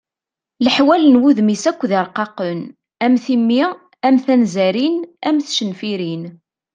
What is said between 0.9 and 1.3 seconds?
n